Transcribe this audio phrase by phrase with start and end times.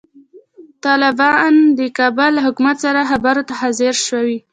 [0.85, 4.37] طالبان د کابل له حکومت سره خبرو ته حاضر شوي.